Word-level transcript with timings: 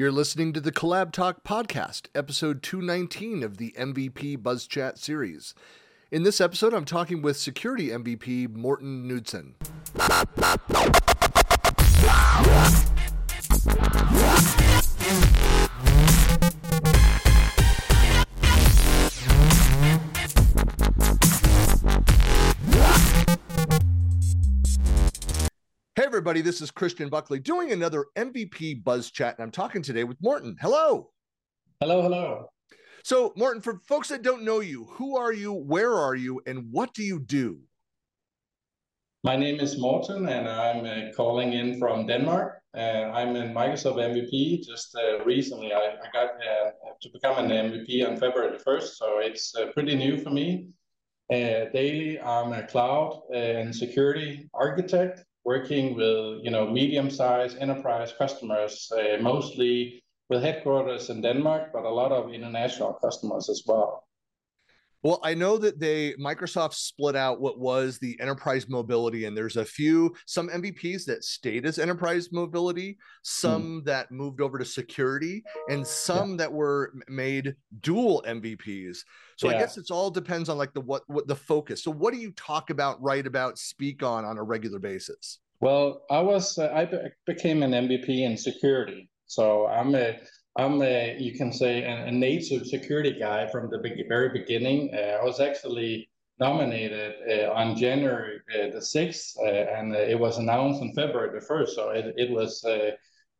You're 0.00 0.10
listening 0.10 0.54
to 0.54 0.62
the 0.62 0.72
CollabTalk 0.72 1.42
podcast, 1.44 2.06
episode 2.14 2.62
219 2.62 3.42
of 3.42 3.58
the 3.58 3.74
MVP 3.78 4.42
Buzz 4.42 4.66
Chat 4.66 4.96
series. 4.96 5.52
In 6.10 6.22
this 6.22 6.40
episode, 6.40 6.72
I'm 6.72 6.86
talking 6.86 7.20
with 7.20 7.36
security 7.36 7.88
MVP 7.88 8.48
Morten 8.48 9.06
Knudsen. 9.06 9.56
Everybody, 26.20 26.42
this 26.42 26.60
is 26.60 26.70
Christian 26.70 27.08
Buckley 27.08 27.38
doing 27.38 27.72
another 27.72 28.04
MVP 28.14 28.84
Buzz 28.84 29.10
Chat, 29.10 29.38
and 29.38 29.42
I'm 29.42 29.50
talking 29.50 29.80
today 29.80 30.04
with 30.04 30.18
Morten. 30.20 30.54
Hello. 30.60 31.08
Hello, 31.80 32.02
hello. 32.02 32.50
So, 33.02 33.32
Morten, 33.38 33.62
for 33.62 33.80
folks 33.88 34.08
that 34.08 34.20
don't 34.20 34.42
know 34.42 34.60
you, 34.60 34.84
who 34.84 35.16
are 35.16 35.32
you, 35.32 35.54
where 35.54 35.94
are 35.94 36.14
you, 36.14 36.42
and 36.46 36.70
what 36.70 36.92
do 36.92 37.02
you 37.02 37.20
do? 37.20 37.60
My 39.24 39.34
name 39.34 39.60
is 39.60 39.78
Morten, 39.78 40.28
and 40.28 40.46
I'm 40.46 40.84
uh, 40.84 41.10
calling 41.16 41.54
in 41.54 41.78
from 41.78 42.06
Denmark. 42.06 42.60
Uh, 42.76 43.08
I'm 43.14 43.34
in 43.34 43.54
Microsoft 43.54 43.96
MVP. 43.96 44.62
Just 44.62 44.94
uh, 44.94 45.24
recently, 45.24 45.72
I, 45.72 45.78
I 45.78 46.10
got 46.12 46.32
uh, 46.32 46.70
to 47.00 47.08
become 47.14 47.42
an 47.42 47.50
MVP 47.50 48.06
on 48.06 48.18
February 48.18 48.58
1st, 48.58 48.88
so 48.88 49.20
it's 49.20 49.54
uh, 49.56 49.68
pretty 49.72 49.96
new 49.96 50.18
for 50.18 50.28
me. 50.28 50.68
Uh, 51.32 51.72
daily, 51.72 52.20
I'm 52.20 52.52
a 52.52 52.66
cloud 52.66 53.22
and 53.32 53.74
security 53.74 54.50
architect 54.52 55.24
working 55.44 55.94
with 55.94 56.44
you 56.44 56.50
know 56.50 56.66
medium-sized 56.66 57.58
enterprise 57.58 58.12
customers, 58.16 58.90
uh, 58.92 59.16
mostly 59.20 60.02
with 60.28 60.42
headquarters 60.42 61.10
in 61.10 61.20
Denmark, 61.20 61.72
but 61.72 61.84
a 61.84 61.90
lot 61.90 62.12
of 62.12 62.32
international 62.32 62.92
customers 62.94 63.48
as 63.48 63.62
well. 63.66 64.04
Well, 65.02 65.18
I 65.22 65.32
know 65.32 65.56
that 65.56 65.80
they 65.80 66.12
Microsoft 66.14 66.74
split 66.74 67.16
out 67.16 67.40
what 67.40 67.58
was 67.58 67.98
the 67.98 68.18
enterprise 68.20 68.68
mobility, 68.68 69.24
and 69.24 69.34
there's 69.36 69.56
a 69.56 69.64
few 69.64 70.14
some 70.26 70.48
MVPs 70.48 71.06
that 71.06 71.24
stayed 71.24 71.64
as 71.64 71.78
enterprise 71.78 72.28
mobility, 72.32 72.98
some 73.22 73.80
mm. 73.80 73.84
that 73.86 74.10
moved 74.10 74.40
over 74.42 74.58
to 74.58 74.64
security, 74.64 75.42
and 75.70 75.86
some 75.86 76.32
yeah. 76.32 76.36
that 76.38 76.52
were 76.52 76.92
made 77.08 77.54
dual 77.80 78.22
MVPs. 78.28 78.98
So 79.36 79.48
yeah. 79.48 79.56
I 79.56 79.58
guess 79.58 79.78
it's 79.78 79.90
all 79.90 80.10
depends 80.10 80.50
on 80.50 80.58
like 80.58 80.74
the 80.74 80.82
what 80.82 81.02
what 81.06 81.26
the 81.26 81.36
focus. 81.36 81.82
So 81.82 81.90
what 81.90 82.12
do 82.12 82.20
you 82.20 82.32
talk 82.32 82.68
about, 82.68 83.02
write 83.02 83.26
about, 83.26 83.58
speak 83.58 84.02
on 84.02 84.26
on 84.26 84.36
a 84.36 84.42
regular 84.42 84.78
basis? 84.78 85.38
Well, 85.60 86.02
I 86.10 86.20
was 86.20 86.58
uh, 86.58 86.70
I 86.74 86.84
be- 86.84 86.98
became 87.26 87.62
an 87.62 87.72
MVP 87.72 88.08
in 88.08 88.36
security, 88.36 89.08
so 89.26 89.66
I'm 89.66 89.94
a 89.94 90.18
I'm 90.56 90.82
a, 90.82 91.16
you 91.18 91.36
can 91.36 91.52
say, 91.52 91.84
a, 91.84 92.06
a 92.06 92.10
native 92.10 92.66
security 92.66 93.18
guy 93.18 93.46
from 93.48 93.70
the 93.70 93.78
be- 93.78 94.04
very 94.08 94.30
beginning. 94.30 94.90
Uh, 94.92 95.18
I 95.20 95.24
was 95.24 95.40
actually 95.40 96.10
nominated 96.40 97.14
uh, 97.28 97.52
on 97.52 97.76
January 97.76 98.40
uh, 98.54 98.70
the 98.70 98.80
6th, 98.80 99.36
uh, 99.38 99.44
and 99.44 99.94
uh, 99.94 99.98
it 99.98 100.18
was 100.18 100.38
announced 100.38 100.80
on 100.80 100.92
February 100.94 101.38
the 101.38 101.46
1st. 101.46 101.68
So 101.68 101.90
it, 101.90 102.14
it 102.16 102.30
was 102.30 102.64
uh, 102.64 102.92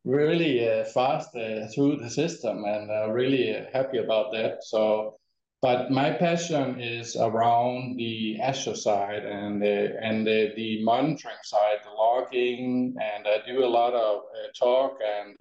really 0.04 0.84
fast 0.94 1.30
through 1.74 1.96
the 1.96 2.08
system, 2.08 2.64
and 2.64 3.12
really 3.12 3.66
happy 3.72 3.98
about 3.98 4.32
that. 4.32 4.62
So, 4.62 5.18
but 5.60 5.90
my 5.90 6.10
passion 6.10 6.80
is 6.80 7.16
around 7.16 7.96
the 7.98 8.40
Azure 8.40 8.74
side 8.76 9.26
and 9.26 9.62
and 9.62 10.26
the, 10.26 10.52
the 10.56 10.82
monitoring 10.82 11.42
side, 11.42 11.80
the 11.84 11.90
logging, 11.90 12.96
and 12.98 13.26
I 13.26 13.46
do 13.46 13.62
a 13.62 13.68
lot 13.68 13.92
of 13.92 14.22
talk 14.58 14.98
and 15.04 15.36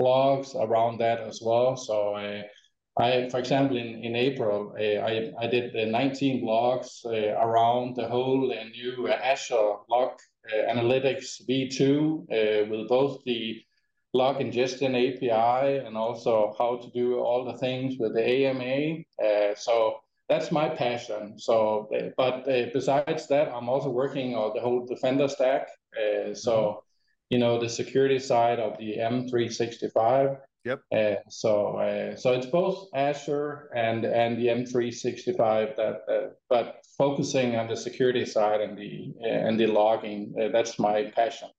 blogs 0.00 0.54
around 0.54 0.98
that 0.98 1.20
as 1.20 1.40
well. 1.42 1.76
So 1.76 2.14
uh, 2.14 2.42
I, 2.98 3.28
for 3.28 3.38
example, 3.38 3.76
in, 3.76 4.04
in 4.04 4.14
April, 4.14 4.74
uh, 4.78 5.00
I, 5.00 5.32
I 5.40 5.46
did 5.46 5.74
19 5.74 6.44
blogs 6.44 7.04
uh, 7.04 7.38
around 7.40 7.96
the 7.96 8.08
whole 8.08 8.48
new 8.48 9.08
Azure 9.08 9.76
Log 9.88 10.18
Analytics 10.68 11.42
V2 11.48 12.68
with 12.70 12.88
both 12.88 13.22
the 13.24 13.62
log 14.12 14.40
ingestion 14.40 14.94
API 14.94 15.78
and 15.78 15.96
also 15.96 16.54
how 16.56 16.76
to 16.76 16.90
do 16.90 17.18
all 17.18 17.44
the 17.44 17.58
things 17.58 17.96
with 17.98 18.14
the 18.14 18.22
AMA. 18.22 19.02
Uh, 19.22 19.54
so 19.56 19.96
that's 20.28 20.52
my 20.52 20.68
passion. 20.68 21.38
So, 21.38 21.90
but 22.16 22.48
uh, 22.48 22.66
besides 22.72 23.26
that, 23.28 23.48
I'm 23.48 23.68
also 23.68 23.90
working 23.90 24.36
on 24.36 24.52
the 24.54 24.60
whole 24.60 24.86
Defender 24.86 25.28
stack. 25.28 25.68
Uh, 25.96 26.34
so 26.34 26.52
mm-hmm 26.52 26.83
you 27.30 27.38
know, 27.38 27.58
the 27.58 27.68
security 27.68 28.18
side 28.18 28.58
of 28.60 28.76
the 28.78 28.96
M365. 28.98 30.38
Yep. 30.64 30.80
Uh, 30.96 31.14
so 31.28 31.76
uh, 31.76 32.16
so 32.16 32.32
it's 32.32 32.46
both 32.46 32.88
Azure 32.94 33.70
and 33.76 34.06
and 34.06 34.38
the 34.38 34.46
M365 34.46 35.76
that 35.76 36.00
uh, 36.10 36.28
but 36.48 36.76
focusing 36.96 37.56
on 37.56 37.68
the 37.68 37.76
security 37.76 38.24
side 38.24 38.62
and 38.62 38.78
the 38.78 39.12
and 39.22 39.60
the 39.60 39.66
logging 39.66 40.34
uh, 40.40 40.48
that's 40.48 40.78
my 40.78 41.12
passion. 41.14 41.50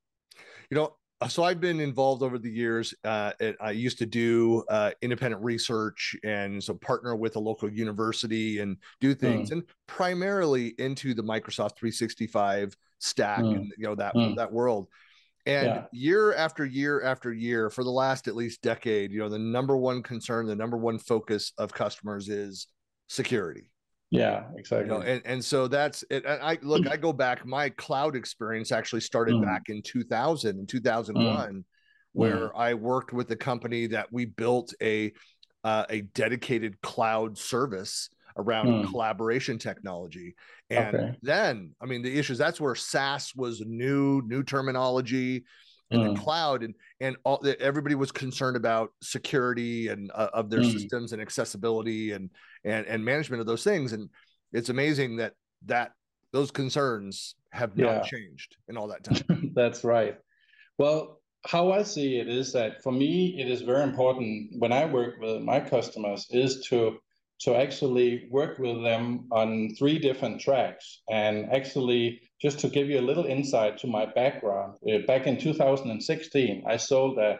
You 0.71 0.77
know, 0.77 0.95
so 1.27 1.43
I've 1.43 1.61
been 1.61 1.79
involved 1.79 2.23
over 2.23 2.37
the 2.37 2.49
years. 2.49 2.93
Uh, 3.03 3.31
I 3.61 3.71
used 3.71 3.97
to 3.99 4.05
do 4.05 4.63
uh, 4.69 4.91
independent 5.01 5.43
research 5.43 6.15
and 6.23 6.63
so 6.63 6.73
partner 6.73 7.15
with 7.15 7.35
a 7.35 7.39
local 7.39 7.69
university 7.69 8.59
and 8.59 8.77
do 8.99 9.13
things, 9.13 9.49
mm. 9.49 9.53
and 9.53 9.63
primarily 9.87 10.73
into 10.79 11.13
the 11.13 11.23
Microsoft 11.23 11.77
365 11.77 12.75
stack 12.99 13.39
mm. 13.39 13.55
and 13.55 13.73
you 13.77 13.85
know 13.85 13.95
that 13.95 14.13
mm. 14.15 14.35
that 14.35 14.51
world. 14.51 14.87
And 15.45 15.67
yeah. 15.67 15.83
year 15.91 16.33
after 16.33 16.65
year 16.65 17.03
after 17.03 17.31
year, 17.31 17.69
for 17.69 17.83
the 17.83 17.91
last 17.91 18.27
at 18.27 18.35
least 18.35 18.61
decade, 18.61 19.11
you 19.11 19.19
know, 19.19 19.29
the 19.29 19.37
number 19.37 19.77
one 19.77 20.01
concern, 20.01 20.47
the 20.47 20.55
number 20.55 20.77
one 20.77 20.97
focus 20.97 21.53
of 21.57 21.71
customers 21.71 22.29
is 22.29 22.67
security. 23.07 23.69
Yeah, 24.09 24.45
exactly. 24.55 24.87
You 24.87 24.99
know, 24.99 25.05
and, 25.05 25.21
and 25.25 25.43
so 25.43 25.67
that's 25.67 26.03
it. 26.09 26.25
I 26.25 26.57
look, 26.61 26.87
I 26.87 26.97
go 26.97 27.13
back, 27.13 27.45
my 27.45 27.69
cloud 27.69 28.15
experience 28.15 28.71
actually 28.71 29.01
started 29.01 29.35
mm. 29.35 29.43
back 29.43 29.63
in 29.67 29.81
2000 29.83 30.57
and 30.57 30.69
2001, 30.69 31.53
mm. 31.53 31.63
where 32.13 32.49
mm. 32.49 32.51
I 32.55 32.73
worked 32.73 33.13
with 33.13 33.29
a 33.31 33.35
company 33.35 33.87
that 33.87 34.11
we 34.11 34.25
built 34.25 34.73
a 34.81 35.13
uh, 35.63 35.85
a 35.89 36.01
dedicated 36.01 36.79
cloud 36.81 37.37
service 37.37 38.09
around 38.37 38.67
mm. 38.67 38.89
collaboration 38.89 39.57
technology. 39.57 40.35
And 40.69 40.95
okay. 40.95 41.17
then, 41.21 41.75
I 41.81 41.85
mean, 41.85 42.01
the 42.01 42.17
issues 42.17 42.37
that's 42.37 42.59
where 42.59 42.75
SaaS 42.75 43.33
was 43.35 43.61
new, 43.61 44.21
new 44.25 44.43
terminology 44.43 45.45
in 45.91 46.01
mm. 46.01 46.15
the 46.15 46.21
cloud, 46.21 46.63
and 46.63 46.73
and 46.99 47.15
all 47.23 47.45
everybody 47.59 47.95
was 47.95 48.11
concerned 48.11 48.57
about 48.57 48.91
security 49.01 49.89
and 49.89 50.11
uh, 50.13 50.29
of 50.33 50.49
their 50.49 50.61
mm. 50.61 50.71
systems 50.71 51.13
and 51.13 51.21
accessibility 51.21 52.11
and 52.11 52.29
and 52.63 52.85
and 52.87 53.05
management 53.05 53.39
of 53.39 53.47
those 53.47 53.63
things. 53.63 53.93
And 53.93 54.09
it's 54.51 54.69
amazing 54.69 55.17
that 55.17 55.33
that 55.65 55.91
those 56.31 56.51
concerns 56.51 57.35
have 57.51 57.77
not 57.77 58.03
changed 58.05 58.57
in 58.67 58.77
all 58.77 58.87
that 58.87 59.03
time. 59.29 59.51
that's 59.53 59.83
right. 59.83 60.17
Well, 60.77 61.21
how 61.45 61.71
I 61.71 61.83
see 61.83 62.17
it 62.17 62.27
is 62.27 62.51
that 62.53 62.81
for 62.81 62.91
me, 62.91 63.39
it 63.39 63.49
is 63.49 63.61
very 63.61 63.83
important 63.83 64.49
when 64.57 64.73
I 64.73 64.85
work 64.85 65.15
with 65.21 65.41
my 65.41 65.59
customers 65.59 66.25
is 66.31 66.65
to 66.69 66.97
to 67.41 67.55
actually 67.55 68.27
work 68.31 68.59
with 68.59 68.81
them 68.83 69.27
on 69.31 69.75
three 69.77 69.99
different 69.99 70.39
tracks. 70.39 71.01
And 71.09 71.51
actually, 71.51 72.21
just 72.41 72.59
to 72.59 72.69
give 72.69 72.89
you 72.89 72.99
a 72.99 73.07
little 73.09 73.25
insight 73.25 73.77
to 73.79 73.87
my 73.87 74.05
background, 74.05 74.77
uh, 74.89 74.99
back 75.05 75.27
in 75.27 75.37
2016, 75.37 76.63
I 76.67 76.77
sold 76.77 77.17
a, 77.17 77.39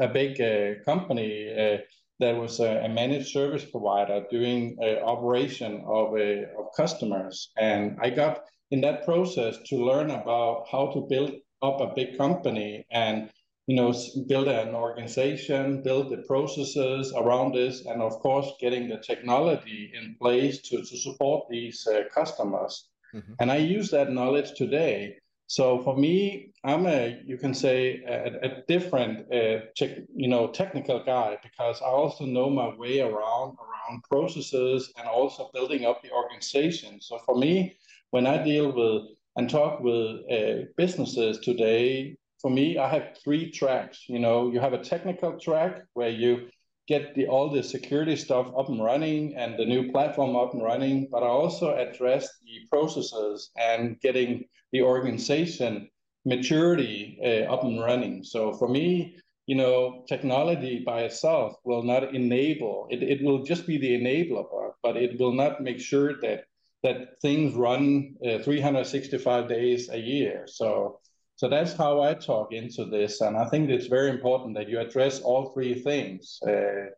a 0.00 0.08
big 0.08 0.40
uh, 0.40 0.82
company 0.84 1.52
uh, 1.52 1.78
that 2.20 2.36
was 2.36 2.58
a, 2.58 2.84
a, 2.84 2.88
managed 2.88 3.28
service 3.28 3.64
provider 3.64 4.24
doing 4.28 4.76
operation 5.04 5.84
of, 5.86 6.16
of 6.16 6.66
customers. 6.76 7.52
And 7.56 7.96
I 8.02 8.10
got 8.10 8.40
in 8.72 8.80
that 8.80 9.04
process 9.04 9.56
to 9.66 9.76
learn 9.76 10.10
about 10.10 10.66
how 10.70 10.88
to 10.94 11.06
build 11.08 11.32
up 11.62 11.80
a 11.80 11.94
big 11.94 12.18
company 12.18 12.84
and 12.90 13.30
you 13.68 13.76
know, 13.76 13.92
build 14.28 14.48
an 14.48 14.74
organization, 14.74 15.82
build 15.82 16.08
the 16.08 16.22
processes 16.26 17.12
around 17.14 17.54
this, 17.54 17.84
and 17.84 18.00
of 18.00 18.18
course, 18.20 18.50
getting 18.58 18.88
the 18.88 18.96
technology 18.96 19.92
in 19.94 20.16
place 20.18 20.62
to, 20.62 20.78
to 20.78 20.96
support 20.96 21.46
these 21.50 21.86
uh, 21.86 22.04
customers. 22.12 22.88
Mm-hmm. 23.14 23.34
And 23.40 23.52
I 23.52 23.58
use 23.58 23.90
that 23.90 24.10
knowledge 24.10 24.56
today. 24.56 25.18
So 25.48 25.82
for 25.82 25.94
me, 25.94 26.52
I'm 26.64 26.86
a, 26.86 27.20
you 27.26 27.36
can 27.36 27.52
say, 27.52 28.02
a, 28.08 28.48
a 28.48 28.62
different, 28.68 29.30
uh, 29.30 29.66
te- 29.76 30.06
you 30.14 30.28
know, 30.28 30.46
technical 30.46 31.04
guy 31.04 31.36
because 31.42 31.82
I 31.82 31.88
also 31.88 32.24
know 32.24 32.48
my 32.48 32.74
way 32.74 33.00
around 33.00 33.56
around 33.64 34.02
processes 34.10 34.94
and 34.98 35.06
also 35.06 35.50
building 35.52 35.84
up 35.84 36.02
the 36.02 36.10
organization. 36.10 37.02
So 37.02 37.18
for 37.18 37.36
me, 37.36 37.76
when 38.12 38.26
I 38.26 38.42
deal 38.42 38.72
with 38.72 39.02
and 39.36 39.48
talk 39.48 39.80
with 39.80 40.20
uh, 40.32 40.64
businesses 40.78 41.38
today, 41.40 42.16
for 42.40 42.50
me, 42.50 42.78
I 42.78 42.88
have 42.88 43.18
three 43.22 43.50
tracks. 43.50 44.04
You 44.08 44.18
know, 44.18 44.50
you 44.50 44.60
have 44.60 44.72
a 44.72 44.82
technical 44.82 45.38
track 45.38 45.82
where 45.94 46.10
you 46.10 46.48
get 46.86 47.14
the 47.14 47.26
all 47.26 47.50
the 47.50 47.62
security 47.62 48.16
stuff 48.16 48.50
up 48.58 48.68
and 48.68 48.82
running 48.82 49.36
and 49.36 49.58
the 49.58 49.64
new 49.64 49.92
platform 49.92 50.36
up 50.36 50.54
and 50.54 50.62
running, 50.62 51.08
but 51.10 51.22
I 51.22 51.26
also 51.26 51.76
address 51.76 52.28
the 52.42 52.66
processes 52.70 53.50
and 53.56 54.00
getting 54.00 54.44
the 54.72 54.82
organization 54.82 55.90
maturity 56.24 57.18
uh, 57.22 57.52
up 57.52 57.64
and 57.64 57.80
running. 57.80 58.24
So 58.24 58.52
for 58.54 58.68
me, 58.68 59.16
you 59.46 59.54
know, 59.54 60.04
technology 60.08 60.82
by 60.84 61.02
itself 61.02 61.56
will 61.64 61.82
not 61.82 62.14
enable. 62.14 62.86
It, 62.90 63.02
it 63.02 63.22
will 63.22 63.44
just 63.44 63.66
be 63.66 63.78
the 63.78 63.92
enabler, 63.98 64.72
but 64.82 64.96
it 64.96 65.18
will 65.18 65.32
not 65.32 65.62
make 65.62 65.80
sure 65.80 66.20
that 66.20 66.44
that 66.84 67.20
things 67.20 67.54
run 67.54 68.14
uh, 68.24 68.38
365 68.38 69.48
days 69.48 69.88
a 69.90 69.98
year. 69.98 70.46
So 70.46 71.00
so 71.38 71.48
that's 71.48 71.72
how 71.72 72.02
I 72.02 72.14
talk 72.14 72.52
into 72.52 72.84
this, 72.84 73.20
and 73.20 73.36
I 73.36 73.48
think 73.48 73.70
it's 73.70 73.86
very 73.86 74.10
important 74.10 74.56
that 74.56 74.68
you 74.68 74.80
address 74.80 75.20
all 75.20 75.52
three 75.54 75.72
things. 75.72 76.40
Uh, 76.42 76.90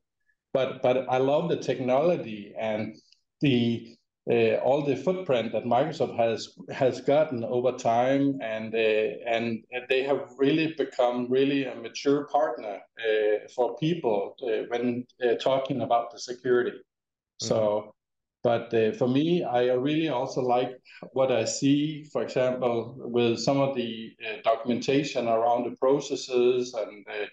but 0.55 0.81
but 0.81 1.07
I 1.11 1.19
love 1.19 1.51
the 1.51 1.59
technology 1.59 2.55
and 2.59 2.97
the 3.43 3.95
uh, 4.31 4.55
all 4.65 4.83
the 4.83 4.97
footprint 4.97 5.53
that 5.53 5.65
Microsoft 5.65 6.17
has 6.17 6.57
has 6.71 7.03
gotten 7.03 7.45
over 7.45 7.73
time, 7.73 8.39
and 8.43 8.75
uh, 8.75 9.11
and 9.27 9.63
they 9.91 10.05
have 10.05 10.31
really 10.39 10.73
become 10.73 11.27
really 11.29 11.67
a 11.67 11.75
mature 11.75 12.25
partner 12.33 12.79
uh, 12.99 13.47
for 13.55 13.77
people 13.77 14.37
uh, 14.43 14.65
when 14.69 15.05
uh, 15.23 15.35
talking 15.35 15.83
about 15.83 16.13
the 16.13 16.19
security. 16.19 16.71
Mm-hmm. 16.71 17.47
So, 17.47 17.95
but 18.43 18.73
uh, 18.73 18.93
for 18.93 19.07
me, 19.07 19.45
I 19.45 19.65
really 19.73 20.09
also 20.09 20.41
like 20.41 20.81
what 21.13 21.31
I 21.31 21.45
see, 21.45 22.05
for 22.05 22.23
example, 22.23 22.95
with 22.97 23.39
some 23.39 23.61
of 23.61 23.77
the 23.77 24.13
uh, 24.27 24.41
documentation 24.43 25.29
around 25.29 25.65
the 25.65 25.77
processes 25.77 26.75
and 26.75 27.07
uh, 27.09 27.27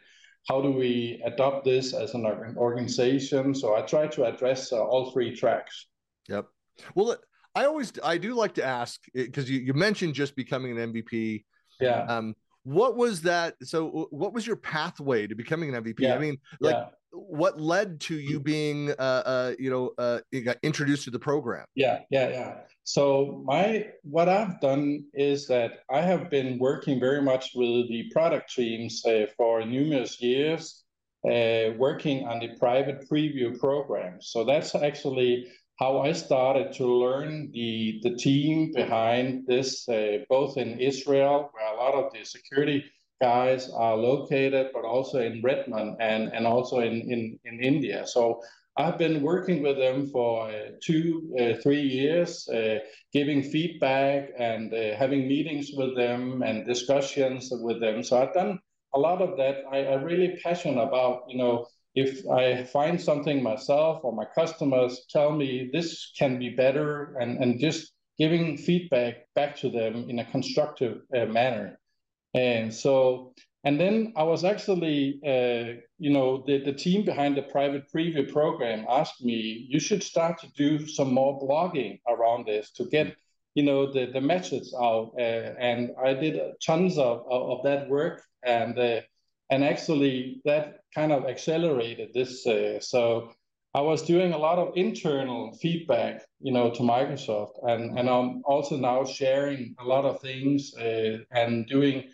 how 0.50 0.62
do 0.62 0.71
we 0.71 1.21
adopt 1.25 1.65
this 1.65 1.94
as 1.94 2.13
an 2.13 2.25
organization. 2.57 3.56
So 3.56 3.75
I 3.75 3.81
try 3.81 4.07
to 4.07 4.25
address 4.25 4.71
uh, 4.71 4.83
all 4.83 5.12
three 5.12 5.36
tracks. 5.36 5.88
Yep. 6.27 6.48
Well, 6.95 7.18
I 7.56 7.65
always 7.65 7.94
I 8.04 8.18
do 8.18 8.33
like 8.33 8.54
to 8.56 8.63
ask 8.63 9.01
because 9.13 9.50
you, 9.50 9.59
you 9.59 9.74
mentioned 9.74 10.13
just 10.13 10.36
becoming 10.36 10.77
an 10.77 10.94
MVP. 10.94 11.44
Yeah. 11.80 12.04
Um, 12.04 12.36
what 12.63 12.98
was 12.98 13.21
that? 13.21 13.56
So, 13.63 14.07
what 14.12 14.33
was 14.33 14.45
your 14.45 14.57
pathway 14.57 15.25
to 15.25 15.36
becoming 15.36 15.74
an 15.74 15.83
MVP? 15.83 16.00
Yeah. 16.00 16.15
I 16.15 16.19
mean, 16.19 16.38
like, 16.59 16.75
yeah. 16.75 16.89
What 17.18 17.60
led 17.60 18.00
to 18.02 18.16
you 18.16 18.40
being, 18.40 18.92
uh, 18.92 19.24
uh, 19.25 19.54
you 19.60 19.69
know, 19.69 19.92
uh, 19.98 20.19
introduced 20.64 21.04
to 21.06 21.12
the 21.12 21.19
program? 21.19 21.66
Yeah, 21.75 22.00
yeah, 22.10 22.30
yeah. 22.30 22.56
So, 22.84 23.44
my 23.46 23.88
what 24.04 24.30
I've 24.30 24.62
done 24.62 25.06
is 25.14 25.48
that 25.48 25.80
I 25.92 26.02
have 26.02 26.30
been 26.30 26.58
working 26.60 27.00
very 27.00 27.22
much 27.22 27.52
with 27.56 27.90
the 27.90 28.10
product 28.12 28.54
teams 28.54 29.06
uh, 29.06 29.25
for 29.36 29.66
numerous 29.66 30.22
years, 30.22 30.84
uh, 31.25 31.74
working 31.78 32.25
on 32.28 32.40
the 32.40 32.56
private 32.60 33.10
preview 33.10 33.58
program. 33.60 34.22
So 34.22 34.44
that's 34.44 34.75
actually 34.75 35.48
how 35.80 36.00
I 36.00 36.12
started 36.14 36.74
to 36.74 36.86
learn 36.86 37.52
the, 37.52 38.00
the 38.04 38.16
team 38.16 38.72
behind 38.74 39.46
this, 39.46 39.88
uh, 39.90 40.19
both 40.30 40.58
in 40.58 40.80
Israel, 40.80 41.50
where 41.52 41.74
a 41.74 41.78
lot 41.78 41.94
of 41.94 42.14
the 42.14 42.24
security 42.24 42.84
guys 43.22 43.69
are 43.69 43.96
located, 43.96 44.68
but 44.74 44.86
also 44.86 45.19
in 45.19 45.42
Redmond 45.42 45.98
and, 46.00 46.31
and 46.34 46.46
also 46.46 46.80
in, 46.80 46.94
in, 46.94 47.40
in 47.46 47.60
India. 47.60 48.06
So 48.06 48.42
I've 48.78 48.98
been 49.00 49.24
working 49.24 49.64
with 49.64 49.78
them 49.78 50.08
for 50.08 50.50
uh, 50.50 50.72
two, 50.84 51.34
uh, 51.40 51.54
three 51.64 51.81
years, 51.81 52.48
uh, 52.48 52.78
giving 53.12 53.42
feedback 53.42 54.30
and 54.38 54.72
uh, 54.72 54.96
having 54.96 55.28
meetings 55.28 55.72
with 55.75 55.96
them 55.96 56.44
and 56.44 56.66
discussions 56.66 57.50
with 57.52 57.81
them. 57.81 58.04
So 58.04 58.22
I've 58.22 58.34
done 58.36 58.60
a 58.94 59.00
lot 59.00 59.22
of 59.22 59.36
that. 59.38 59.64
I, 59.72 59.88
I'm 59.88 60.04
really 60.04 60.40
passionate 60.44 60.81
about, 60.81 61.24
you 61.28 61.38
know, 61.38 61.66
if 61.96 62.28
I 62.30 62.66
find 62.66 63.02
something 63.02 63.42
myself 63.42 64.02
or 64.04 64.14
my 64.14 64.25
customers 64.25 65.08
tell 65.10 65.31
me 65.31 65.72
this 65.74 66.12
can 66.16 66.38
be 66.38 66.50
better 66.50 67.16
and, 67.19 67.42
and 67.42 67.60
just 67.60 67.94
giving 68.19 68.58
feedback 68.58 69.25
back 69.34 69.56
to 69.58 69.69
them 69.69 70.08
in 70.08 70.19
a 70.19 70.25
constructive 70.25 71.02
uh, 71.16 71.25
manner. 71.25 71.80
And 72.38 72.74
so, 72.74 73.34
and 73.63 73.80
then 73.80 74.13
I 74.16 74.24
was 74.24 74.44
actually, 74.44 75.19
uh, 75.25 75.81
you 75.98 76.12
know, 76.16 76.44
the, 76.48 76.56
the 76.63 76.74
team 76.74 77.04
behind 77.04 77.36
the 77.36 77.42
private 77.42 77.86
preview 77.94 78.31
program 78.31 78.86
asked 78.88 79.24
me, 79.24 79.66
you 79.69 79.80
should 79.80 80.04
start 80.04 80.39
to 80.42 80.48
do 80.56 80.88
some 80.88 81.12
more 81.13 81.39
blogging 81.39 82.00
around 82.07 82.45
this 82.45 82.72
to 82.78 82.84
get, 82.86 83.16
you 83.56 83.63
know, 83.63 83.92
the, 83.92 84.04
the 84.06 84.22
message 84.22 84.69
out. 84.80 85.13
Uh, 85.18 85.50
and 85.69 85.92
I 86.10 86.13
did 86.13 86.39
tons 86.66 86.98
of, 86.98 87.25
of, 87.30 87.42
of 87.54 87.63
that 87.63 87.89
work. 87.89 88.24
And 88.44 88.78
uh, 88.78 89.01
and 89.50 89.63
actually 89.63 90.42
that 90.45 90.81
kind 90.94 91.12
of 91.12 91.25
accelerated 91.25 92.10
this. 92.13 92.45
Uh, 92.45 92.80
so 92.80 93.31
I 93.74 93.81
was 93.81 94.01
doing 94.01 94.33
a 94.33 94.38
lot 94.38 94.57
of 94.60 94.75
internal 94.75 95.54
feedback, 95.62 96.24
you 96.40 96.51
know, 96.51 96.72
to 96.72 96.81
Microsoft, 96.81 97.56
and 97.63 97.98
and 97.98 98.10
I'm 98.10 98.42
also 98.45 98.75
now 98.78 99.06
sharing 99.06 99.75
a 99.80 99.86
lot 99.86 100.06
of 100.06 100.22
things 100.22 100.74
uh, 100.75 101.19
and 101.31 101.68
doing, 101.68 102.06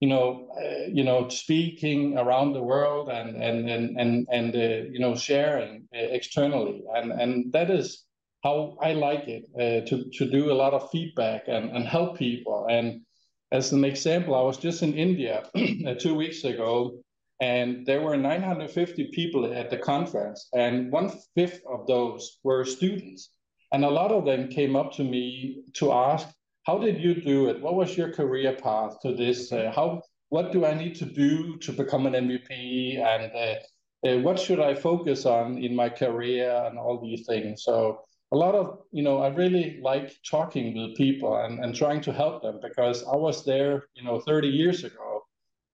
you 0.00 0.08
know, 0.08 0.48
uh, 0.56 0.86
you 0.88 1.04
know, 1.04 1.28
speaking 1.28 2.16
around 2.18 2.52
the 2.52 2.62
world 2.62 3.08
and 3.08 3.36
and 3.36 3.68
and 3.68 3.98
and 3.98 4.26
and 4.30 4.54
uh, 4.54 4.88
you 4.92 5.00
know, 5.00 5.14
sharing 5.14 5.88
uh, 5.94 5.98
externally, 5.98 6.82
and 6.94 7.12
and 7.12 7.52
that 7.52 7.70
is 7.70 8.04
how 8.44 8.76
I 8.80 8.92
like 8.92 9.26
it 9.28 9.44
uh, 9.54 9.86
to 9.88 10.04
to 10.18 10.30
do 10.30 10.52
a 10.52 10.58
lot 10.62 10.74
of 10.74 10.90
feedback 10.90 11.48
and 11.48 11.70
and 11.70 11.86
help 11.86 12.18
people 12.18 12.66
and 12.70 13.02
as 13.50 13.72
an 13.72 13.84
example, 13.84 14.34
I 14.34 14.42
was 14.42 14.58
just 14.58 14.82
in 14.82 14.94
India 14.94 15.44
two 16.00 16.14
weeks 16.14 16.44
ago, 16.44 16.98
and 17.40 17.86
there 17.86 18.02
were 18.02 18.16
950 18.16 19.10
people 19.12 19.52
at 19.52 19.70
the 19.70 19.78
conference, 19.78 20.48
and 20.54 20.92
one 20.92 21.10
fifth 21.34 21.62
of 21.70 21.86
those 21.86 22.38
were 22.42 22.64
students. 22.64 23.30
And 23.72 23.84
a 23.84 23.90
lot 23.90 24.12
of 24.12 24.24
them 24.24 24.48
came 24.48 24.76
up 24.76 24.92
to 24.92 25.04
me 25.04 25.62
to 25.74 25.92
ask, 25.92 26.28
"How 26.68 26.78
did 26.78 27.00
you 27.00 27.14
do 27.14 27.48
it? 27.48 27.62
What 27.62 27.74
was 27.74 27.96
your 27.96 28.12
career 28.12 28.52
path 28.52 29.00
to 29.00 29.14
this? 29.14 29.50
Uh, 29.50 29.72
how 29.74 30.02
what 30.28 30.52
do 30.52 30.66
I 30.66 30.74
need 30.74 30.94
to 30.96 31.06
do 31.06 31.56
to 31.64 31.72
become 31.72 32.04
an 32.06 32.12
MVP? 32.12 32.98
And 33.12 33.32
uh, 33.44 34.08
uh, 34.08 34.18
what 34.20 34.38
should 34.38 34.60
I 34.60 34.74
focus 34.74 35.24
on 35.24 35.56
in 35.56 35.74
my 35.74 35.88
career 35.88 36.50
and 36.66 36.78
all 36.78 37.00
these 37.00 37.26
things?" 37.26 37.64
So 37.64 38.04
a 38.32 38.36
lot 38.36 38.54
of 38.54 38.80
you 38.92 39.02
know 39.02 39.18
i 39.18 39.28
really 39.28 39.78
like 39.82 40.14
talking 40.28 40.76
with 40.76 40.96
people 40.96 41.36
and, 41.36 41.64
and 41.64 41.74
trying 41.74 42.00
to 42.00 42.12
help 42.12 42.42
them 42.42 42.60
because 42.62 43.02
i 43.04 43.16
was 43.16 43.44
there 43.44 43.84
you 43.94 44.04
know 44.04 44.20
30 44.20 44.48
years 44.48 44.84
ago 44.84 45.22